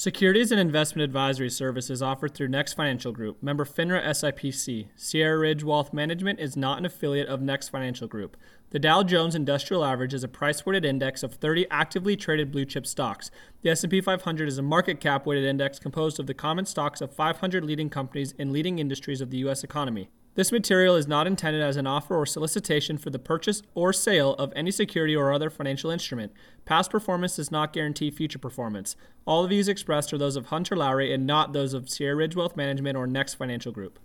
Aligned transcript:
Securities 0.00 0.52
and 0.52 0.60
investment 0.60 1.02
advisory 1.02 1.50
services 1.50 2.00
offered 2.00 2.32
through 2.32 2.46
Next 2.46 2.74
Financial 2.74 3.10
Group, 3.10 3.42
member 3.42 3.64
FINRA 3.64 4.00
SIPC. 4.04 4.86
Sierra 4.94 5.36
Ridge 5.36 5.64
Wealth 5.64 5.92
Management 5.92 6.38
is 6.38 6.56
not 6.56 6.78
an 6.78 6.86
affiliate 6.86 7.26
of 7.26 7.42
Next 7.42 7.70
Financial 7.70 8.06
Group. 8.06 8.36
The 8.70 8.78
Dow 8.78 9.02
Jones 9.02 9.34
Industrial 9.34 9.84
Average 9.84 10.14
is 10.14 10.22
a 10.22 10.28
price-weighted 10.28 10.84
index 10.84 11.24
of 11.24 11.34
30 11.34 11.66
actively 11.68 12.14
traded 12.14 12.52
blue 12.52 12.64
chip 12.64 12.86
stocks. 12.86 13.32
The 13.62 13.70
S&P 13.70 14.00
500 14.00 14.46
is 14.46 14.56
a 14.56 14.62
market 14.62 15.00
cap 15.00 15.26
weighted 15.26 15.44
index 15.44 15.80
composed 15.80 16.20
of 16.20 16.28
the 16.28 16.32
common 16.32 16.64
stocks 16.64 17.00
of 17.00 17.12
500 17.12 17.64
leading 17.64 17.90
companies 17.90 18.30
in 18.38 18.52
leading 18.52 18.78
industries 18.78 19.20
of 19.20 19.30
the 19.30 19.38
US 19.38 19.64
economy. 19.64 20.10
This 20.34 20.52
material 20.52 20.94
is 20.94 21.08
not 21.08 21.26
intended 21.26 21.62
as 21.62 21.76
an 21.76 21.86
offer 21.86 22.16
or 22.16 22.24
solicitation 22.24 22.96
for 22.96 23.10
the 23.10 23.18
purchase 23.18 23.62
or 23.74 23.92
sale 23.92 24.34
of 24.34 24.52
any 24.54 24.70
security 24.70 25.16
or 25.16 25.32
other 25.32 25.50
financial 25.50 25.90
instrument. 25.90 26.32
Past 26.64 26.90
performance 26.90 27.36
does 27.36 27.50
not 27.50 27.72
guarantee 27.72 28.10
future 28.10 28.38
performance. 28.38 28.94
All 29.26 29.42
the 29.42 29.48
views 29.48 29.68
expressed 29.68 30.12
are 30.12 30.18
those 30.18 30.36
of 30.36 30.46
Hunter 30.46 30.76
Lowry 30.76 31.12
and 31.12 31.26
not 31.26 31.52
those 31.52 31.74
of 31.74 31.90
Sierra 31.90 32.14
Ridge 32.14 32.36
Wealth 32.36 32.56
Management 32.56 32.96
or 32.96 33.06
Next 33.06 33.34
Financial 33.34 33.72
Group. 33.72 33.98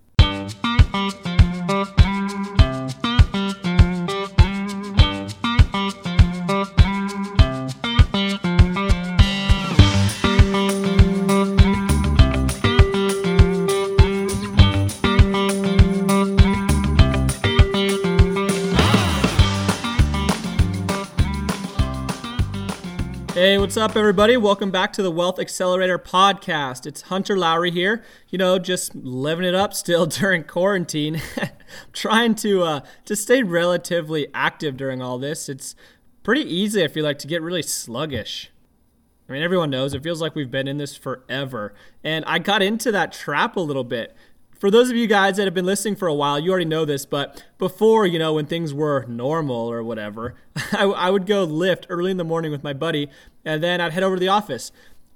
Hey, 23.33 23.57
what's 23.57 23.77
up, 23.77 23.95
everybody? 23.95 24.37
Welcome 24.37 24.69
back 24.69 24.93
to 24.93 25.01
the 25.01 25.09
Wealth 25.09 25.39
Accelerator 25.39 25.97
podcast. 25.97 26.85
It's 26.85 27.01
Hunter 27.01 27.35
Lowry 27.35 27.71
here. 27.71 28.03
You 28.29 28.37
know, 28.37 28.59
just 28.59 28.93
living 28.93 29.43
it 29.43 29.55
up 29.55 29.73
still 29.73 30.05
during 30.05 30.43
quarantine, 30.43 31.19
trying 31.93 32.35
to 32.35 32.61
uh, 32.61 32.79
to 33.05 33.15
stay 33.15 33.41
relatively 33.41 34.27
active 34.35 34.77
during 34.77 35.01
all 35.01 35.17
this. 35.17 35.49
It's 35.49 35.75
pretty 36.21 36.41
easy, 36.41 36.83
I 36.83 36.87
feel 36.87 37.03
like, 37.03 37.17
to 37.19 37.27
get 37.27 37.41
really 37.41 37.63
sluggish. 37.63 38.51
I 39.27 39.31
mean, 39.31 39.41
everyone 39.41 39.71
knows 39.71 39.95
it 39.95 40.03
feels 40.03 40.21
like 40.21 40.35
we've 40.35 40.51
been 40.51 40.67
in 40.67 40.77
this 40.77 40.95
forever, 40.95 41.73
and 42.03 42.23
I 42.25 42.37
got 42.37 42.61
into 42.61 42.91
that 42.91 43.11
trap 43.11 43.55
a 43.55 43.61
little 43.61 43.83
bit 43.83 44.15
for 44.63 44.71
those 44.71 44.89
of 44.89 44.95
you 44.95 45.07
guys 45.07 45.35
that 45.35 45.43
have 45.43 45.53
been 45.53 45.65
listening 45.65 45.93
for 45.93 46.07
a 46.07 46.13
while, 46.13 46.39
you 46.39 46.49
already 46.49 46.63
know 46.63 46.85
this, 46.85 47.05
but 47.05 47.43
before, 47.57 48.07
you 48.07 48.17
know, 48.17 48.35
when 48.35 48.45
things 48.45 48.73
were 48.73 49.05
normal 49.09 49.69
or 49.69 49.83
whatever, 49.83 50.35
I, 50.71 50.85
I, 50.85 51.09
would 51.09 51.25
go 51.25 51.43
lift 51.43 51.85
early 51.89 52.11
in 52.11 52.15
the 52.15 52.23
morning 52.23 52.49
with 52.49 52.63
my 52.63 52.71
buddy, 52.71 53.09
and 53.43 53.61
then 53.61 53.81
I'd 53.81 53.91
head 53.91 54.03
over 54.03 54.15
to 54.15 54.19
the 54.21 54.29
office. 54.29 54.71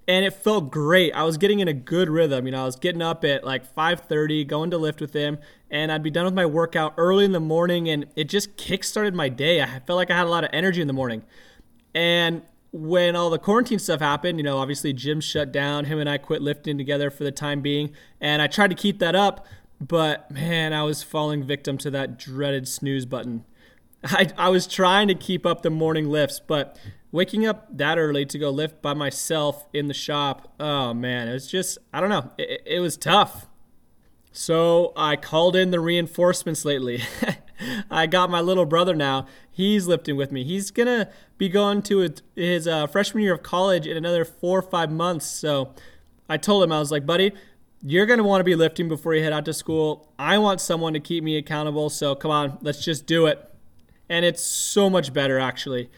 And 0.05 0.25
it 0.25 0.33
felt 0.33 0.69
great. 0.69 1.13
I 1.13 1.23
was 1.23 1.37
getting 1.37 1.61
in 1.61 1.69
a 1.69 1.73
good 1.73 2.09
rhythm. 2.09 2.45
You 2.45 2.51
know, 2.51 2.63
I 2.63 2.65
was 2.65 2.75
getting 2.75 3.01
up 3.01 3.23
at 3.23 3.45
like 3.45 3.73
5:30, 3.73 4.45
going 4.45 4.69
to 4.71 4.77
lift 4.77 4.99
with 4.99 5.13
him, 5.13 5.37
and 5.71 5.93
I'd 5.93 6.03
be 6.03 6.11
done 6.11 6.25
with 6.25 6.33
my 6.33 6.45
workout 6.45 6.95
early 6.97 7.23
in 7.23 7.31
the 7.31 7.39
morning, 7.39 7.87
and 7.87 8.07
it 8.17 8.25
just 8.25 8.57
kick-started 8.57 9.15
my 9.15 9.29
day. 9.29 9.61
I 9.61 9.79
felt 9.79 9.95
like 9.95 10.11
I 10.11 10.17
had 10.17 10.27
a 10.27 10.29
lot 10.29 10.43
of 10.43 10.49
energy 10.51 10.81
in 10.81 10.87
the 10.87 10.93
morning. 10.93 11.23
And 11.95 12.41
when 12.71 13.15
all 13.15 13.29
the 13.29 13.39
quarantine 13.39 13.79
stuff 13.79 14.01
happened, 14.01 14.39
you 14.39 14.43
know, 14.43 14.57
obviously 14.57 14.93
gym 14.93 15.21
shut 15.21 15.51
down. 15.51 15.85
Him 15.85 15.99
and 15.99 16.09
I 16.09 16.17
quit 16.17 16.41
lifting 16.41 16.77
together 16.77 17.09
for 17.09 17.23
the 17.23 17.31
time 17.31 17.61
being, 17.61 17.91
and 18.19 18.41
I 18.41 18.47
tried 18.47 18.69
to 18.69 18.75
keep 18.75 18.99
that 18.99 19.15
up, 19.15 19.45
but 19.79 20.29
man, 20.31 20.73
I 20.73 20.83
was 20.83 21.03
falling 21.03 21.43
victim 21.43 21.77
to 21.79 21.91
that 21.91 22.17
dreaded 22.17 22.67
snooze 22.67 23.05
button. 23.05 23.45
I, 24.03 24.29
I 24.37 24.49
was 24.49 24.67
trying 24.67 25.07
to 25.07 25.15
keep 25.15 25.45
up 25.45 25.61
the 25.61 25.69
morning 25.69 26.09
lifts, 26.09 26.39
but 26.39 26.77
waking 27.11 27.45
up 27.45 27.65
that 27.75 27.97
early 27.97 28.25
to 28.25 28.37
go 28.37 28.49
lift 28.49 28.81
by 28.81 28.93
myself 28.93 29.65
in 29.73 29.87
the 29.87 29.93
shop, 29.93 30.53
oh 30.59 30.93
man, 30.93 31.27
it 31.27 31.33
was 31.33 31.47
just, 31.49 31.77
I 31.93 31.99
don't 31.99 32.09
know, 32.09 32.31
it, 32.37 32.61
it 32.65 32.79
was 32.79 32.97
tough. 32.97 33.47
So 34.31 34.93
I 34.95 35.15
called 35.15 35.55
in 35.55 35.71
the 35.71 35.79
reinforcements 35.79 36.63
lately. 36.63 37.01
I 37.89 38.07
got 38.07 38.29
my 38.29 38.41
little 38.41 38.65
brother 38.65 38.95
now. 38.95 39.27
He's 39.49 39.87
lifting 39.87 40.15
with 40.15 40.31
me. 40.31 40.43
He's 40.43 40.71
going 40.71 40.87
to 40.87 41.09
be 41.37 41.49
going 41.49 41.81
to 41.83 42.13
his 42.35 42.67
uh, 42.67 42.87
freshman 42.87 43.23
year 43.23 43.33
of 43.33 43.43
college 43.43 43.87
in 43.87 43.97
another 43.97 44.25
four 44.25 44.59
or 44.59 44.61
five 44.63 44.91
months. 44.91 45.25
So 45.25 45.73
I 46.29 46.37
told 46.37 46.63
him, 46.63 46.71
I 46.71 46.79
was 46.79 46.91
like, 46.91 47.05
buddy, 47.05 47.31
you're 47.81 48.05
going 48.05 48.17
to 48.17 48.23
want 48.23 48.39
to 48.39 48.43
be 48.43 48.55
lifting 48.55 48.87
before 48.87 49.13
you 49.13 49.23
head 49.23 49.33
out 49.33 49.45
to 49.45 49.53
school. 49.53 50.11
I 50.17 50.37
want 50.37 50.61
someone 50.61 50.93
to 50.93 50.99
keep 50.99 51.23
me 51.23 51.37
accountable. 51.37 51.89
So 51.89 52.15
come 52.15 52.31
on, 52.31 52.57
let's 52.61 52.83
just 52.83 53.05
do 53.05 53.25
it. 53.25 53.43
And 54.09 54.25
it's 54.25 54.41
so 54.41 54.89
much 54.89 55.13
better, 55.13 55.39
actually. 55.39 55.89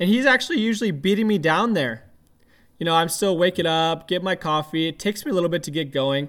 And 0.00 0.08
he's 0.08 0.26
actually 0.26 0.60
usually 0.60 0.90
beating 0.90 1.26
me 1.26 1.38
down 1.38 1.74
there. 1.74 2.04
You 2.78 2.84
know, 2.84 2.94
I'm 2.94 3.08
still 3.08 3.36
waking 3.36 3.66
up, 3.66 4.06
get 4.06 4.22
my 4.22 4.36
coffee. 4.36 4.88
It 4.88 4.98
takes 4.98 5.24
me 5.24 5.32
a 5.32 5.34
little 5.34 5.48
bit 5.48 5.62
to 5.64 5.70
get 5.70 5.92
going 5.92 6.28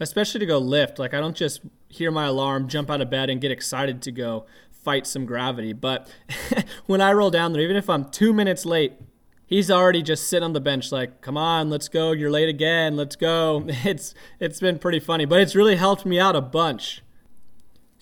especially 0.00 0.40
to 0.40 0.46
go 0.46 0.58
lift. 0.58 0.98
Like 0.98 1.14
I 1.14 1.20
don't 1.20 1.36
just 1.36 1.60
hear 1.88 2.10
my 2.10 2.26
alarm, 2.26 2.68
jump 2.68 2.90
out 2.90 3.00
of 3.00 3.10
bed, 3.10 3.30
and 3.30 3.40
get 3.40 3.50
excited 3.50 4.02
to 4.02 4.12
go 4.12 4.46
fight 4.70 5.06
some 5.06 5.26
gravity. 5.26 5.72
But 5.72 6.08
when 6.86 7.00
I 7.00 7.12
roll 7.12 7.30
down 7.30 7.52
there, 7.52 7.62
even 7.62 7.76
if 7.76 7.88
I'm 7.88 8.06
two 8.06 8.32
minutes 8.32 8.64
late, 8.64 8.94
he's 9.46 9.70
already 9.70 10.02
just 10.02 10.28
sitting 10.28 10.44
on 10.44 10.54
the 10.54 10.60
bench, 10.60 10.90
like, 10.90 11.20
"Come 11.20 11.36
on, 11.36 11.70
let's 11.70 11.88
go. 11.88 12.12
You're 12.12 12.30
late 12.30 12.48
again. 12.48 12.96
Let's 12.96 13.16
go." 13.16 13.66
It's 13.84 14.14
it's 14.40 14.60
been 14.60 14.78
pretty 14.78 15.00
funny, 15.00 15.24
but 15.24 15.40
it's 15.40 15.54
really 15.54 15.76
helped 15.76 16.04
me 16.04 16.18
out 16.18 16.34
a 16.34 16.40
bunch. 16.40 17.02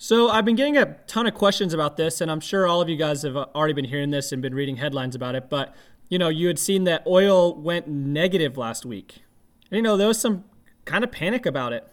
So 0.01 0.29
I've 0.29 0.45
been 0.45 0.55
getting 0.55 0.77
a 0.77 0.95
ton 1.07 1.27
of 1.27 1.33
questions 1.33 1.73
about 1.73 1.97
this, 1.97 2.21
and 2.21 2.31
I'm 2.31 2.39
sure 2.39 2.65
all 2.65 2.79
of 2.79 2.87
you 2.87 2.95
guys 2.95 3.23
have 3.23 3.35
already 3.35 3.73
been 3.73 3.85
hearing 3.85 4.11
this 4.11 4.31
and 4.31 4.41
been 4.41 4.55
reading 4.55 4.77
headlines 4.77 5.13
about 5.13 5.35
it. 5.35 5.49
But 5.49 5.75
you 6.09 6.17
know, 6.17 6.29
you 6.29 6.47
had 6.47 6.57
seen 6.57 6.85
that 6.85 7.03
oil 7.05 7.55
went 7.55 7.87
negative 7.87 8.57
last 8.57 8.85
week. 8.85 9.21
And, 9.69 9.77
you 9.77 9.81
know, 9.83 9.95
there 9.95 10.07
was 10.07 10.19
some 10.19 10.43
kind 10.89 11.03
of 11.03 11.11
panic 11.11 11.45
about 11.45 11.71
it. 11.71 11.87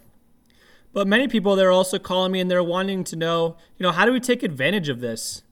But 0.92 1.06
many 1.06 1.28
people 1.28 1.54
they're 1.56 1.70
also 1.70 1.98
calling 1.98 2.32
me 2.32 2.40
and 2.40 2.50
they're 2.50 2.62
wanting 2.62 3.04
to 3.04 3.16
know, 3.16 3.56
you 3.76 3.84
know, 3.84 3.92
how 3.92 4.06
do 4.06 4.12
we 4.12 4.20
take 4.20 4.42
advantage 4.42 4.88
of 4.88 5.00
this? 5.00 5.42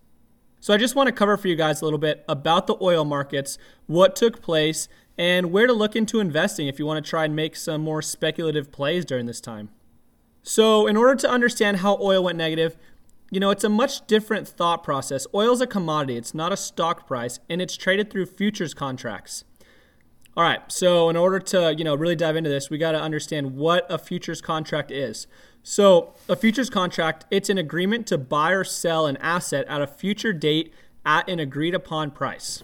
So 0.60 0.72
I 0.72 0.78
just 0.78 0.96
want 0.96 1.08
to 1.08 1.12
cover 1.12 1.36
for 1.36 1.48
you 1.48 1.56
guys 1.56 1.82
a 1.82 1.84
little 1.84 1.98
bit 1.98 2.24
about 2.26 2.66
the 2.66 2.76
oil 2.80 3.04
markets, 3.04 3.58
what 3.86 4.16
took 4.16 4.40
place, 4.40 4.88
and 5.18 5.52
where 5.52 5.66
to 5.66 5.74
look 5.74 5.94
into 5.94 6.20
investing 6.20 6.66
if 6.66 6.78
you 6.78 6.86
want 6.86 7.04
to 7.04 7.08
try 7.08 7.26
and 7.26 7.36
make 7.36 7.54
some 7.54 7.82
more 7.82 8.00
speculative 8.00 8.72
plays 8.72 9.04
during 9.04 9.26
this 9.26 9.42
time. 9.42 9.68
So, 10.42 10.86
in 10.86 10.96
order 10.96 11.14
to 11.16 11.30
understand 11.30 11.78
how 11.78 11.98
oil 12.00 12.24
went 12.24 12.38
negative, 12.38 12.76
you 13.30 13.40
know, 13.40 13.50
it's 13.50 13.64
a 13.64 13.68
much 13.68 14.06
different 14.06 14.48
thought 14.48 14.82
process. 14.82 15.26
Oil 15.34 15.52
is 15.52 15.60
a 15.60 15.66
commodity, 15.66 16.16
it's 16.16 16.34
not 16.34 16.52
a 16.52 16.56
stock 16.56 17.06
price, 17.06 17.40
and 17.50 17.60
it's 17.60 17.76
traded 17.76 18.10
through 18.10 18.26
futures 18.26 18.72
contracts. 18.72 19.44
All 20.36 20.42
right, 20.42 20.60
so 20.70 21.08
in 21.08 21.16
order 21.16 21.38
to 21.38 21.74
you 21.76 21.84
know 21.84 21.94
really 21.94 22.16
dive 22.16 22.34
into 22.34 22.50
this, 22.50 22.68
we 22.68 22.78
got 22.78 22.92
to 22.92 23.00
understand 23.00 23.54
what 23.54 23.86
a 23.88 23.98
futures 23.98 24.40
contract 24.40 24.90
is. 24.90 25.26
So 25.62 26.14
a 26.28 26.36
futures 26.36 26.68
contract, 26.68 27.24
it's 27.30 27.48
an 27.48 27.56
agreement 27.56 28.06
to 28.08 28.18
buy 28.18 28.50
or 28.50 28.64
sell 28.64 29.06
an 29.06 29.16
asset 29.18 29.64
at 29.68 29.80
a 29.80 29.86
future 29.86 30.32
date 30.32 30.74
at 31.06 31.28
an 31.28 31.38
agreed 31.38 31.74
upon 31.74 32.10
price. 32.10 32.62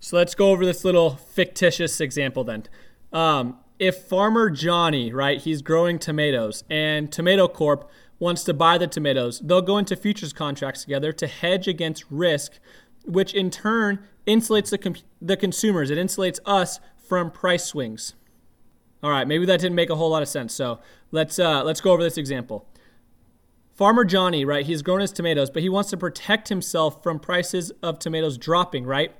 So 0.00 0.16
let's 0.16 0.34
go 0.34 0.50
over 0.50 0.64
this 0.64 0.84
little 0.84 1.10
fictitious 1.16 2.00
example 2.00 2.44
then. 2.44 2.64
Um, 3.12 3.58
if 3.78 4.04
farmer 4.04 4.50
Johnny, 4.50 5.12
right, 5.12 5.40
he's 5.40 5.62
growing 5.62 5.98
tomatoes, 5.98 6.64
and 6.70 7.12
Tomato 7.12 7.46
Corp 7.46 7.90
wants 8.18 8.42
to 8.44 8.54
buy 8.54 8.78
the 8.78 8.86
tomatoes, 8.86 9.40
they'll 9.40 9.62
go 9.62 9.78
into 9.78 9.96
futures 9.96 10.32
contracts 10.32 10.82
together 10.82 11.12
to 11.12 11.26
hedge 11.26 11.68
against 11.68 12.04
risk, 12.10 12.52
which 13.04 13.34
in 13.34 13.50
turn 13.50 13.98
insulates 14.26 14.70
the, 14.70 14.78
com- 14.78 14.96
the 15.20 15.36
consumers. 15.36 15.90
It 15.90 15.98
insulates 15.98 16.38
us 16.44 16.80
from 16.96 17.30
price 17.30 17.64
swings. 17.64 18.14
All 19.02 19.10
right, 19.10 19.28
maybe 19.28 19.46
that 19.46 19.60
didn't 19.60 19.76
make 19.76 19.90
a 19.90 19.96
whole 19.96 20.10
lot 20.10 20.22
of 20.22 20.28
sense. 20.28 20.54
So 20.54 20.80
let's 21.12 21.38
uh, 21.38 21.62
let's 21.62 21.80
go 21.80 21.92
over 21.92 22.02
this 22.02 22.18
example. 22.18 22.66
Farmer 23.74 24.04
Johnny, 24.04 24.44
right? 24.44 24.64
He's 24.64 24.80
grown 24.80 25.00
his 25.00 25.12
tomatoes, 25.12 25.50
but 25.50 25.62
he 25.62 25.68
wants 25.68 25.90
to 25.90 25.96
protect 25.98 26.48
himself 26.48 27.02
from 27.02 27.20
prices 27.20 27.70
of 27.82 27.98
tomatoes 27.98 28.38
dropping, 28.38 28.86
right? 28.86 29.12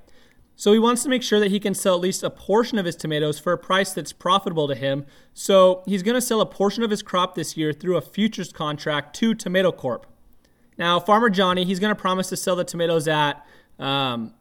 So 0.58 0.72
he 0.72 0.78
wants 0.78 1.02
to 1.02 1.10
make 1.10 1.22
sure 1.22 1.38
that 1.38 1.50
he 1.50 1.60
can 1.60 1.74
sell 1.74 1.94
at 1.94 2.00
least 2.00 2.22
a 2.22 2.30
portion 2.30 2.78
of 2.78 2.86
his 2.86 2.96
tomatoes 2.96 3.38
for 3.38 3.52
a 3.52 3.58
price 3.58 3.92
that's 3.92 4.14
profitable 4.14 4.66
to 4.68 4.74
him. 4.74 5.04
So 5.34 5.82
he's 5.84 6.02
going 6.02 6.14
to 6.14 6.22
sell 6.22 6.40
a 6.40 6.46
portion 6.46 6.82
of 6.82 6.90
his 6.90 7.02
crop 7.02 7.34
this 7.34 7.58
year 7.58 7.74
through 7.74 7.98
a 7.98 8.00
futures 8.00 8.50
contract 8.54 9.14
to 9.16 9.34
Tomato 9.34 9.70
Corp. 9.70 10.06
Now, 10.78 10.98
Farmer 10.98 11.28
Johnny, 11.28 11.64
he's 11.64 11.78
going 11.78 11.94
to 11.94 12.00
promise 12.00 12.30
to 12.30 12.38
sell 12.38 12.56
the 12.56 12.64
tomatoes 12.64 13.06
at 13.06 13.46
um, 13.78 14.32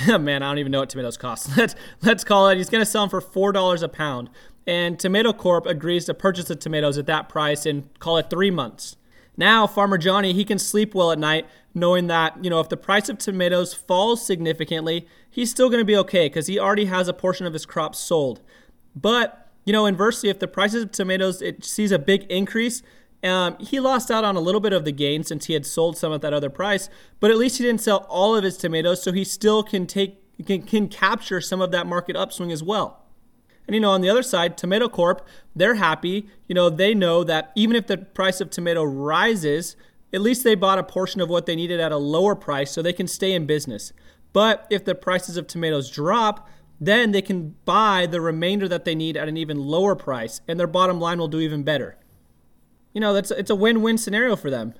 man, 0.18 0.42
I 0.42 0.50
don't 0.50 0.58
even 0.58 0.72
know 0.72 0.80
what 0.80 0.90
tomatoes 0.90 1.16
cost. 1.16 1.50
Let's 1.56 1.74
let's 2.02 2.24
call 2.24 2.48
it. 2.48 2.56
He's 2.56 2.70
going 2.70 2.82
to 2.82 2.90
sell 2.90 3.02
them 3.02 3.10
for 3.10 3.20
four 3.20 3.52
dollars 3.52 3.82
a 3.82 3.88
pound, 3.88 4.30
and 4.66 4.98
Tomato 4.98 5.32
Corp 5.32 5.66
agrees 5.66 6.04
to 6.06 6.14
purchase 6.14 6.46
the 6.46 6.56
tomatoes 6.56 6.98
at 6.98 7.06
that 7.06 7.28
price 7.28 7.66
and 7.66 7.88
call 7.98 8.18
it 8.18 8.30
three 8.30 8.50
months. 8.50 8.96
Now, 9.36 9.66
Farmer 9.66 9.98
Johnny 9.98 10.32
he 10.32 10.44
can 10.44 10.58
sleep 10.58 10.94
well 10.94 11.12
at 11.12 11.18
night, 11.18 11.46
knowing 11.74 12.06
that 12.08 12.42
you 12.42 12.50
know 12.50 12.60
if 12.60 12.68
the 12.68 12.76
price 12.76 13.08
of 13.08 13.18
tomatoes 13.18 13.74
falls 13.74 14.24
significantly, 14.24 15.06
he's 15.30 15.50
still 15.50 15.68
going 15.68 15.80
to 15.80 15.84
be 15.84 15.96
okay 15.96 16.26
because 16.26 16.46
he 16.46 16.58
already 16.58 16.86
has 16.86 17.08
a 17.08 17.12
portion 17.12 17.46
of 17.46 17.52
his 17.52 17.66
crop 17.66 17.94
sold. 17.94 18.40
But 18.96 19.52
you 19.64 19.72
know, 19.72 19.86
inversely, 19.86 20.28
if 20.28 20.38
the 20.38 20.48
prices 20.48 20.84
of 20.84 20.92
tomatoes 20.92 21.40
it 21.40 21.64
sees 21.64 21.92
a 21.92 21.98
big 21.98 22.24
increase, 22.24 22.82
um, 23.24 23.56
he 23.58 23.80
lost 23.80 24.10
out 24.10 24.24
on 24.24 24.36
a 24.36 24.40
little 24.40 24.60
bit 24.60 24.72
of 24.72 24.84
the 24.84 24.92
gain 24.92 25.24
since 25.24 25.46
he 25.46 25.54
had 25.54 25.64
sold 25.66 25.96
some 25.96 26.12
at 26.12 26.20
that 26.22 26.32
other 26.32 26.50
price, 26.50 26.88
but 27.20 27.30
at 27.30 27.36
least 27.36 27.58
he 27.58 27.64
didn't 27.64 27.80
sell 27.80 28.06
all 28.08 28.36
of 28.36 28.44
his 28.44 28.56
tomatoes, 28.56 29.02
so 29.02 29.12
he 29.12 29.24
still 29.24 29.62
can 29.62 29.86
take 29.86 30.20
can, 30.44 30.62
can 30.62 30.88
capture 30.88 31.40
some 31.40 31.60
of 31.60 31.70
that 31.70 31.86
market 31.86 32.16
upswing 32.16 32.50
as 32.50 32.62
well. 32.62 33.04
And 33.66 33.74
you 33.74 33.80
know, 33.80 33.90
on 33.90 34.00
the 34.00 34.10
other 34.10 34.22
side, 34.22 34.58
Tomato 34.58 34.88
Corp, 34.88 35.26
they're 35.54 35.76
happy. 35.76 36.28
You 36.48 36.54
know, 36.54 36.68
they 36.68 36.94
know 36.94 37.24
that 37.24 37.52
even 37.54 37.76
if 37.76 37.86
the 37.86 37.98
price 37.98 38.40
of 38.40 38.50
tomato 38.50 38.82
rises, 38.82 39.76
at 40.12 40.20
least 40.20 40.44
they 40.44 40.54
bought 40.54 40.78
a 40.78 40.82
portion 40.82 41.20
of 41.20 41.28
what 41.28 41.46
they 41.46 41.56
needed 41.56 41.80
at 41.80 41.92
a 41.92 41.96
lower 41.96 42.34
price 42.34 42.72
so 42.72 42.82
they 42.82 42.92
can 42.92 43.06
stay 43.06 43.32
in 43.32 43.46
business. 43.46 43.92
But 44.32 44.66
if 44.70 44.84
the 44.84 44.94
prices 44.94 45.36
of 45.36 45.46
tomatoes 45.46 45.90
drop, 45.90 46.48
then 46.80 47.12
they 47.12 47.22
can 47.22 47.54
buy 47.64 48.06
the 48.06 48.20
remainder 48.20 48.68
that 48.68 48.84
they 48.84 48.94
need 48.94 49.16
at 49.16 49.28
an 49.28 49.36
even 49.36 49.58
lower 49.58 49.94
price 49.94 50.40
and 50.46 50.58
their 50.58 50.66
bottom 50.66 51.00
line 51.00 51.18
will 51.18 51.28
do 51.28 51.40
even 51.40 51.62
better. 51.62 51.96
You 52.94 53.00
know, 53.00 53.12
that's 53.12 53.30
it's 53.30 53.50
a 53.50 53.54
win-win 53.54 53.98
scenario 53.98 54.36
for 54.36 54.48
them. 54.48 54.72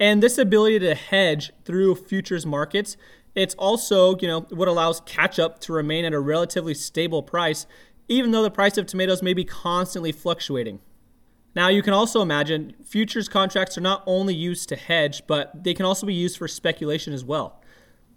And 0.00 0.20
this 0.20 0.38
ability 0.38 0.80
to 0.80 0.96
hedge 0.96 1.52
through 1.64 1.94
futures 1.94 2.44
markets, 2.44 2.96
it's 3.36 3.54
also, 3.54 4.16
you 4.18 4.26
know, 4.26 4.40
what 4.50 4.66
allows 4.66 5.00
ketchup 5.00 5.60
to 5.60 5.72
remain 5.72 6.04
at 6.04 6.12
a 6.12 6.18
relatively 6.18 6.74
stable 6.74 7.22
price 7.22 7.66
even 8.08 8.30
though 8.30 8.42
the 8.42 8.50
price 8.50 8.76
of 8.76 8.86
tomatoes 8.86 9.22
may 9.22 9.34
be 9.34 9.44
constantly 9.44 10.12
fluctuating. 10.12 10.80
Now, 11.56 11.68
you 11.68 11.82
can 11.82 11.92
also 11.92 12.20
imagine 12.20 12.74
futures 12.84 13.28
contracts 13.28 13.78
are 13.78 13.82
not 13.82 14.02
only 14.06 14.34
used 14.34 14.68
to 14.70 14.76
hedge, 14.76 15.22
but 15.26 15.64
they 15.64 15.72
can 15.72 15.86
also 15.86 16.06
be 16.06 16.14
used 16.14 16.36
for 16.36 16.48
speculation 16.48 17.12
as 17.12 17.24
well. 17.24 17.60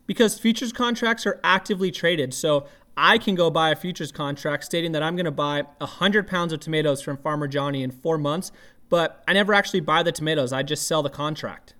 Because 0.07 0.39
futures 0.39 0.73
contracts 0.73 1.25
are 1.25 1.39
actively 1.43 1.91
traded, 1.91 2.33
so 2.33 2.65
I 2.95 3.17
can 3.19 3.35
go 3.35 3.51
buy 3.51 3.69
a 3.69 3.75
futures 3.75 4.11
contract 4.11 4.63
stating 4.63 4.91
that 4.93 5.03
I'm 5.03 5.15
going 5.15 5.25
to 5.25 5.31
buy 5.31 5.63
100 5.77 6.27
pounds 6.27 6.51
of 6.51 6.59
tomatoes 6.59 7.01
from 7.01 7.17
Farmer 7.17 7.47
Johnny 7.47 7.83
in 7.83 7.91
four 7.91 8.17
months, 8.17 8.51
but 8.89 9.23
I 9.27 9.33
never 9.33 9.53
actually 9.53 9.81
buy 9.81 10.03
the 10.03 10.11
tomatoes, 10.11 10.53
I 10.53 10.63
just 10.63 10.87
sell 10.87 11.03
the 11.03 11.09
contract. 11.09 11.73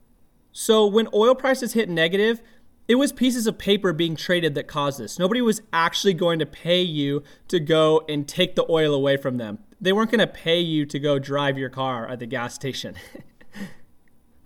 So 0.52 0.86
when 0.86 1.08
oil 1.14 1.36
prices 1.36 1.74
hit 1.74 1.90
negative, 1.90 2.42
it 2.88 2.96
was 2.96 3.12
pieces 3.12 3.48
of 3.48 3.58
paper 3.58 3.92
being 3.94 4.16
traded 4.16 4.56
that 4.56 4.68
caused 4.68 5.00
this. 5.00 5.20
Nobody 5.20 5.42
was 5.42 5.62
actually 5.74 6.14
going 6.14 6.40
to 6.40 6.46
pay 6.46 6.82
you 6.82 7.22
to 7.50 7.60
go 7.60 8.04
and 8.08 8.28
take 8.28 8.56
the 8.56 8.66
oil 8.70 8.94
away 8.94 9.18
from 9.18 9.38
them. 9.38 9.60
They 9.80 9.92
weren't 9.92 10.10
going 10.10 10.20
to 10.20 10.28
pay 10.28 10.60
you 10.60 10.86
to 10.86 10.98
go 10.98 11.20
drive 11.20 11.58
your 11.58 11.70
car 11.70 12.08
at 12.08 12.20
the 12.20 12.26
gas 12.26 12.56
station. 12.56 12.96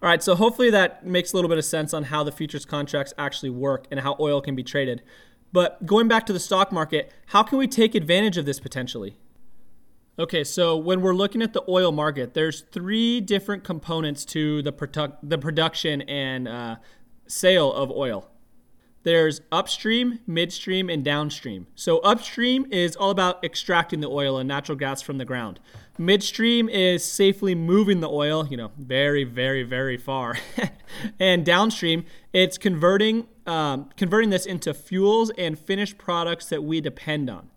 All 0.04 0.10
right, 0.10 0.24
so 0.24 0.36
hopefully 0.36 0.72
that 0.72 1.06
makes 1.06 1.32
a 1.32 1.38
little 1.38 1.50
bit 1.50 1.60
of 1.60 1.66
sense 1.66 1.94
on 1.94 2.06
how 2.06 2.24
the 2.24 2.32
futures 2.32 2.66
contracts 2.66 3.14
actually 3.18 3.52
work 3.52 3.86
and 3.92 4.00
how 4.00 4.16
oil 4.20 4.42
can 4.42 4.56
be 4.56 4.64
traded. 4.64 5.04
But 5.54 5.86
going 5.86 6.08
back 6.08 6.26
to 6.26 6.34
the 6.34 6.40
stock 6.40 6.72
market, 6.72 7.14
how 7.28 7.44
can 7.44 7.60
we 7.60 7.68
take 7.68 7.94
advantage 7.94 8.38
of 8.38 8.46
this 8.46 8.60
potentially? 8.60 9.18
Okay, 10.20 10.44
so 10.44 10.76
when 10.76 11.02
we're 11.02 11.16
looking 11.16 11.42
at 11.42 11.54
the 11.54 11.64
oil 11.70 11.92
market, 11.92 12.34
there's 12.34 12.62
three 12.72 13.22
different 13.22 13.64
components 13.64 14.26
to 14.26 14.62
the, 14.62 14.74
produ- 14.74 15.16
the 15.24 15.38
production 15.38 16.02
and 16.04 16.48
uh, 16.48 16.76
sale 17.28 17.72
of 17.72 17.90
oil. 17.90 18.28
There's 19.04 19.42
upstream, 19.52 20.20
midstream, 20.28 20.90
and 20.90 21.04
downstream. 21.04 21.68
So, 21.76 22.00
upstream 22.00 22.68
is 22.72 22.96
all 22.96 23.10
about 23.10 23.44
extracting 23.44 24.00
the 24.00 24.10
oil 24.10 24.38
and 24.38 24.48
natural 24.48 24.78
gas 24.78 25.02
from 25.02 25.18
the 25.18 25.26
ground. 25.26 25.60
Midstream 25.98 26.70
is 26.70 27.04
safely 27.04 27.56
moving 27.56 28.00
the 28.00 28.10
oil, 28.10 28.48
you 28.48 28.58
know, 28.58 28.72
very, 28.78 29.24
very, 29.24 29.64
very 29.64 29.98
far. 29.98 30.38
and 31.20 31.46
downstream, 31.46 32.06
it's 32.32 32.58
converting, 32.58 33.28
um, 33.48 33.90
converting 33.98 34.30
this 34.30 34.46
into 34.46 34.74
fuels 34.74 35.32
and 35.32 35.58
finished 35.58 35.98
products 35.98 36.48
that 36.50 36.64
we 36.64 36.82
depend 36.82 37.30
on. 37.30 37.51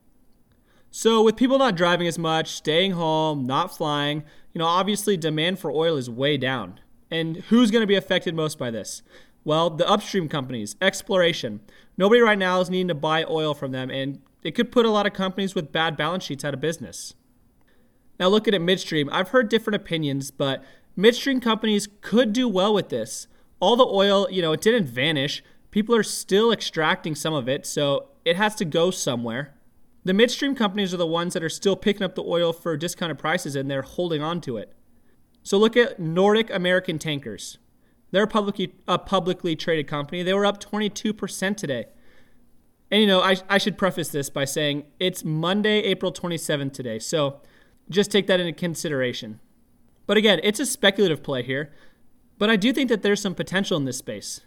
So, 0.96 1.25
with 1.25 1.35
people 1.35 1.58
not 1.58 1.75
driving 1.75 2.06
as 2.06 2.20
much, 2.20 2.52
staying 2.52 2.93
home, 2.93 3.44
not 3.44 3.76
flying, 3.76 4.23
you 4.52 4.61
know, 4.61 4.67
obviously 4.67 5.17
demand 5.17 5.58
for 5.58 5.73
oil 5.73 5.96
is 5.96 6.08
way 6.08 6.37
down. 6.37 6.79
And 7.11 7.38
who's 7.49 7.73
going 7.73 7.82
to 7.82 7.87
be 7.88 7.96
affected 7.96 8.32
most 8.32 8.61
by 8.61 8.70
this? 8.70 9.02
Well, 9.43 9.70
the 9.70 9.88
upstream 9.88 10.29
companies, 10.29 10.76
exploration. 10.81 11.62
Nobody 11.99 12.20
right 12.20 12.38
now 12.38 12.61
is 12.61 12.70
needing 12.70 12.87
to 12.87 12.94
buy 12.94 13.25
oil 13.25 13.55
from 13.55 13.73
them, 13.73 13.91
and 13.91 14.20
it 14.44 14.55
could 14.55 14.70
put 14.70 14.87
a 14.87 14.91
lot 14.91 15.05
of 15.05 15.12
companies 15.12 15.52
with 15.52 15.73
bad 15.73 15.96
balance 15.96 16.23
sheets 16.23 16.44
out 16.44 16.55
of 16.55 16.61
business. 16.61 17.14
Now, 18.20 18.29
looking 18.29 18.55
at 18.55 18.62
midstream, 18.62 19.08
I've 19.11 19.31
heard 19.31 19.49
different 19.49 19.75
opinions, 19.75 20.31
but 20.31 20.62
midstream 20.94 21.40
companies 21.40 21.88
could 22.02 22.32
do 22.32 22.47
well 22.47 22.73
with 22.73 22.90
this. 22.90 23.26
All 23.58 23.75
the 23.75 23.85
oil, 23.85 24.29
you 24.31 24.43
know, 24.43 24.52
it 24.52 24.61
didn't 24.61 24.87
vanish. 24.87 25.43
People 25.73 25.97
are 25.97 26.05
still 26.05 26.52
extracting 26.52 27.17
some 27.17 27.35
of 27.35 27.49
it, 27.49 27.67
so 27.67 28.11
it 28.25 28.37
has 28.37 28.55
to 28.55 28.64
go 28.64 28.93
somewhere. 28.93 29.55
The 30.04 30.14
midstream 30.14 30.54
companies 30.54 30.92
are 30.92 30.98
the 30.98 31.06
ones 31.06 31.32
that 31.34 31.42
are 31.42 31.48
still 31.48 31.76
picking 31.76 32.02
up 32.02 32.14
the 32.14 32.22
oil 32.22 32.52
for 32.52 32.76
discounted 32.76 33.18
prices 33.18 33.56
and 33.56 33.70
they're 33.70 33.82
holding 33.82 34.22
on 34.22 34.40
to 34.42 34.58
it. 34.58 34.74
So 35.42 35.58
look 35.58 35.76
at 35.76 35.98
Nordic 35.98 36.50
American 36.50 36.98
Tankers. 36.98 37.58
They're 38.10 38.24
a 38.24 38.28
publicly, 38.28 38.74
a 38.86 38.98
publicly 38.98 39.56
traded 39.56 39.88
company. 39.88 40.22
They 40.22 40.34
were 40.34 40.46
up 40.46 40.60
22% 40.60 41.56
today. 41.56 41.86
And 42.90 43.00
you 43.00 43.06
know, 43.06 43.20
I, 43.20 43.36
I 43.48 43.58
should 43.58 43.78
preface 43.78 44.08
this 44.08 44.30
by 44.30 44.44
saying 44.44 44.84
it's 45.00 45.24
Monday, 45.24 45.80
April 45.80 46.12
27th 46.12 46.72
today. 46.72 46.98
So 46.98 47.40
just 47.90 48.10
take 48.10 48.26
that 48.26 48.40
into 48.40 48.52
consideration. 48.52 49.40
But 50.06 50.16
again, 50.16 50.38
it's 50.42 50.60
a 50.60 50.66
speculative 50.66 51.22
play 51.22 51.42
here. 51.42 51.72
But 52.38 52.50
I 52.50 52.56
do 52.56 52.72
think 52.72 52.88
that 52.90 53.02
there's 53.02 53.20
some 53.20 53.34
potential 53.34 53.76
in 53.76 53.84
this 53.84 53.98
space. 53.98 54.40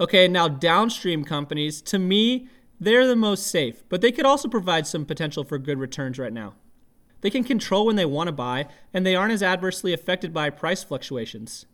Okay, 0.00 0.28
now 0.28 0.48
downstream 0.48 1.24
companies, 1.24 1.80
to 1.82 1.98
me, 1.98 2.48
they're 2.80 3.06
the 3.06 3.16
most 3.16 3.46
safe, 3.46 3.84
but 3.88 4.00
they 4.00 4.12
could 4.12 4.26
also 4.26 4.48
provide 4.48 4.86
some 4.86 5.04
potential 5.04 5.44
for 5.44 5.58
good 5.58 5.78
returns 5.78 6.18
right 6.18 6.32
now. 6.32 6.54
They 7.20 7.30
can 7.30 7.44
control 7.44 7.86
when 7.86 7.96
they 7.96 8.04
want 8.04 8.28
to 8.28 8.32
buy, 8.32 8.66
and 8.92 9.06
they 9.06 9.14
aren't 9.16 9.32
as 9.32 9.42
adversely 9.42 9.92
affected 9.92 10.34
by 10.34 10.50
price 10.50 10.84
fluctuations. 10.84 11.66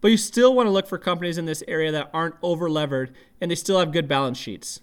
But 0.00 0.10
you 0.10 0.16
still 0.16 0.54
want 0.54 0.66
to 0.66 0.70
look 0.70 0.86
for 0.86 0.98
companies 0.98 1.38
in 1.38 1.44
this 1.44 1.62
area 1.68 1.92
that 1.92 2.10
aren't 2.14 2.36
over 2.42 2.70
levered 2.70 3.14
and 3.40 3.50
they 3.50 3.54
still 3.54 3.78
have 3.78 3.92
good 3.92 4.08
balance 4.08 4.38
sheets. 4.38 4.80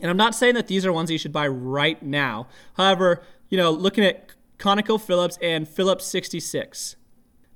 And 0.00 0.10
I'm 0.10 0.16
not 0.16 0.34
saying 0.34 0.54
that 0.56 0.66
these 0.66 0.84
are 0.84 0.92
ones 0.92 1.10
you 1.10 1.18
should 1.18 1.32
buy 1.32 1.48
right 1.48 2.02
now. 2.02 2.48
However, 2.74 3.22
you 3.48 3.56
know, 3.56 3.70
looking 3.70 4.04
at 4.04 4.32
ConocoPhillips 4.58 5.38
and 5.40 5.66
Phillips 5.66 6.04
66, 6.06 6.96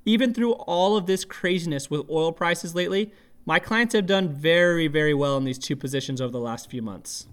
even 0.06 0.32
through 0.32 0.52
all 0.52 0.96
of 0.96 1.06
this 1.06 1.24
craziness 1.24 1.90
with 1.90 2.08
oil 2.08 2.32
prices 2.32 2.74
lately, 2.74 3.12
my 3.46 3.58
clients 3.58 3.94
have 3.94 4.06
done 4.06 4.28
very, 4.28 4.86
very 4.86 5.14
well 5.14 5.36
in 5.36 5.44
these 5.44 5.58
two 5.58 5.76
positions 5.76 6.20
over 6.20 6.32
the 6.32 6.40
last 6.40 6.70
few 6.70 6.82
months. 6.82 7.26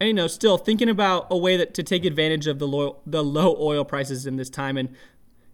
And 0.00 0.08
you 0.08 0.14
know, 0.14 0.26
still 0.26 0.58
thinking 0.58 0.88
about 0.88 1.26
a 1.30 1.36
way 1.36 1.56
that 1.56 1.74
to 1.74 1.82
take 1.82 2.04
advantage 2.04 2.46
of 2.46 2.58
the 2.58 2.68
low, 2.68 3.00
the 3.06 3.24
low 3.24 3.56
oil 3.58 3.84
prices 3.84 4.26
in 4.26 4.36
this 4.36 4.50
time 4.50 4.76
and 4.76 4.94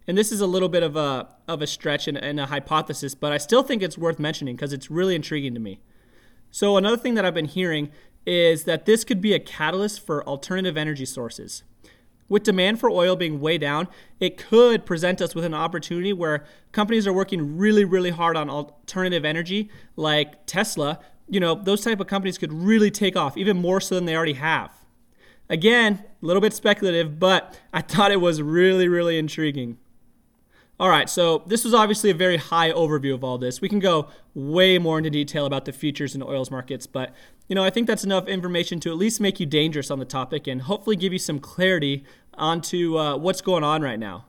and 0.07 0.19
this 0.19 0.33
is 0.33 0.41
a 0.41 0.47
little 0.47 0.69
bit 0.69 0.83
of 0.83 0.97
a 0.97 1.29
of 1.47 1.63
a 1.63 1.67
stretch 1.67 2.09
and, 2.09 2.19
and 2.19 2.41
a 2.41 2.47
hypothesis, 2.47 3.15
but 3.15 3.33
I 3.33 3.39
still 3.39 3.63
think 3.63 3.83
it's 3.83 3.97
worth 3.97 4.19
mentioning 4.19 4.57
because 4.57 4.73
it's 4.73 4.91
really 4.91 5.15
intriguing 5.15 5.55
to 5.55 5.61
me. 5.61 5.81
So 6.51 6.77
another 6.77 6.97
thing 6.97 7.15
that 7.15 7.25
I've 7.25 7.35
been 7.35 7.47
hearing 7.47 7.91
is 8.27 8.65
that 8.65 8.85
this 8.85 9.05
could 9.05 9.21
be 9.21 9.33
a 9.33 9.39
catalyst 9.39 10.05
for 10.05 10.27
alternative 10.27 10.77
energy 10.77 11.07
sources. 11.07 11.63
With 12.33 12.45
demand 12.45 12.81
for 12.81 12.89
oil 12.89 13.15
being 13.15 13.43
way 13.43 13.59
down, 13.59 13.89
it 14.19 14.39
could 14.39 14.87
present 14.87 15.21
us 15.21 15.35
with 15.35 15.45
an 15.45 15.53
opportunity 15.53 16.15
where 16.15 16.47
companies 16.73 17.07
are 17.07 17.13
working 17.13 17.59
really, 17.59 17.85
really 17.85 18.09
hard 18.09 18.39
on 18.39 18.49
alternative 18.49 19.23
energy, 19.23 19.69
like 19.97 20.47
Tesla. 20.47 20.99
You 21.29 21.41
know, 21.41 21.55
those 21.55 21.83
type 21.83 22.01
of 22.01 22.07
companies 22.07 22.39
could 22.39 22.51
really 22.51 22.91
take 22.91 23.17
off, 23.17 23.37
even 23.37 23.59
more 23.59 23.83
so 23.83 23.97
than 23.97 24.07
they 24.07 24.17
already 24.17 24.33
have. 24.33 24.73
Again, 25.51 26.03
a 26.23 26.25
little 26.27 26.41
bit 26.41 26.55
speculative, 26.55 27.19
but 27.19 27.61
I 27.71 27.81
thought 27.83 28.11
it 28.11 28.23
was 28.23 28.41
really, 28.41 28.89
really 28.89 29.19
intriguing. 29.19 29.77
All 30.83 30.89
right, 30.89 31.09
so 31.09 31.45
this 31.47 31.63
was 31.63 31.75
obviously 31.75 32.11
a 32.11 32.15
very 32.15 32.37
high 32.37 32.73
overview 32.73 33.15
of 33.15 33.23
all 33.23 33.39
this. 33.39 33.61
We 33.61 33.69
can 33.69 33.79
go 33.79 34.09
way 34.35 34.79
more 34.79 34.99
into 34.99 35.11
detail 35.11 35.47
about 35.47 35.65
the 35.65 35.73
futures 35.73 36.17
and 36.17 36.25
oils 36.25 36.51
markets, 36.51 36.89
but 36.89 37.15
you 37.47 37.55
know, 37.55 37.63
I 37.63 37.71
think 37.71 37.87
that's 37.87 38.03
enough 38.03 38.27
information 38.27 38.81
to 38.81 38.91
at 38.91 38.97
least 38.97 39.21
make 39.21 39.39
you 39.39 39.47
dangerous 39.47 39.93
on 39.93 40.01
the 40.01 40.05
topic 40.05 40.49
and 40.49 40.63
hopefully 40.63 40.97
give 40.97 41.13
you 41.13 41.21
some 41.21 41.39
clarity 41.39 42.05
onto 42.35 42.99
uh, 42.99 43.17
what's 43.17 43.41
going 43.41 43.63
on 43.63 43.83
right 43.83 44.01
now. 44.01 44.25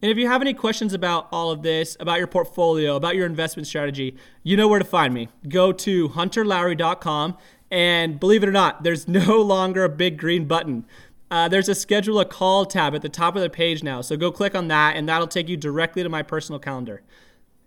And 0.00 0.08
if 0.08 0.18
you 0.18 0.28
have 0.28 0.40
any 0.40 0.54
questions 0.54 0.94
about 0.94 1.26
all 1.32 1.50
of 1.50 1.62
this, 1.62 1.96
about 1.98 2.18
your 2.18 2.28
portfolio, 2.28 2.94
about 2.94 3.16
your 3.16 3.26
investment 3.26 3.66
strategy, 3.66 4.16
you 4.44 4.56
know 4.56 4.68
where 4.68 4.78
to 4.78 4.84
find 4.84 5.12
me. 5.12 5.30
Go 5.48 5.72
to 5.72 6.10
hunterlowry.com 6.10 7.36
and 7.72 8.20
believe 8.20 8.44
it 8.44 8.48
or 8.48 8.52
not, 8.52 8.84
there's 8.84 9.08
no 9.26 9.42
longer 9.42 9.82
a 9.82 9.88
big 9.88 10.16
green 10.16 10.44
button. 10.44 10.86
Uh, 11.32 11.48
there's 11.48 11.70
a 11.70 11.74
schedule 11.74 12.20
a 12.20 12.26
call 12.26 12.66
tab 12.66 12.94
at 12.94 13.00
the 13.00 13.08
top 13.08 13.34
of 13.34 13.40
the 13.40 13.48
page 13.48 13.82
now. 13.82 14.02
So 14.02 14.18
go 14.18 14.30
click 14.30 14.54
on 14.54 14.68
that, 14.68 14.96
and 14.96 15.08
that'll 15.08 15.26
take 15.26 15.48
you 15.48 15.56
directly 15.56 16.02
to 16.02 16.10
my 16.10 16.22
personal 16.22 16.58
calendar. 16.58 17.00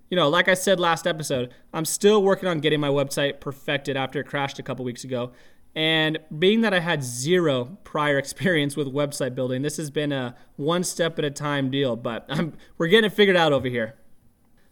You 0.08 0.16
know, 0.16 0.30
like 0.30 0.48
I 0.48 0.54
said 0.54 0.80
last 0.80 1.08
episode, 1.08 1.52
I'm 1.74 1.84
still 1.84 2.22
working 2.22 2.48
on 2.48 2.60
getting 2.60 2.80
my 2.80 2.90
website 2.90 3.40
perfected 3.40 3.98
after 3.98 4.20
it 4.20 4.28
crashed 4.28 4.60
a 4.60 4.64
couple 4.64 4.86
weeks 4.86 5.04
ago. 5.04 5.32
And 5.74 6.20
being 6.38 6.62
that 6.62 6.76
I 6.76 6.80
had 6.80 7.04
zero 7.04 7.80
prior 7.84 8.18
experience 8.20 8.78
with 8.78 8.88
website 8.88 9.34
building, 9.34 9.64
this 9.64 9.78
has 9.78 9.90
been 9.90 10.12
a 10.12 10.36
one 10.58 10.84
step 10.84 11.18
at 11.18 11.26
a 11.26 11.32
time 11.32 11.72
deal, 11.72 11.96
but 11.96 12.28
I'm, 12.30 12.54
we're 12.78 12.88
getting 12.88 13.10
it 13.10 13.14
figured 13.14 13.36
out 13.36 13.52
over 13.52 13.68
here. 13.68 13.96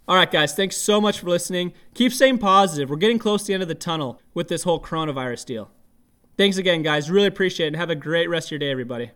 All 0.08 0.18
right, 0.18 0.30
guys, 0.30 0.54
thanks 0.54 0.78
so 0.78 1.02
much 1.02 1.20
for 1.20 1.30
listening. 1.30 1.74
Keep 1.96 2.14
staying 2.14 2.38
positive. 2.38 2.92
We're 2.92 2.98
getting 2.98 3.18
close 3.18 3.42
to 3.42 3.48
the 3.48 3.54
end 3.56 3.64
of 3.64 3.70
the 3.70 3.74
tunnel 3.74 4.22
with 4.36 4.50
this 4.50 4.62
whole 4.62 4.80
coronavirus 4.80 5.46
deal. 5.46 5.72
Thanks 6.36 6.58
again, 6.58 6.82
guys. 6.82 7.12
Really 7.12 7.28
appreciate 7.28 7.66
it. 7.66 7.70
And 7.70 7.76
have 7.76 7.90
a 7.90 7.96
great 7.96 8.30
rest 8.30 8.48
of 8.48 8.52
your 8.52 8.60
day, 8.60 8.72
everybody. 8.72 9.12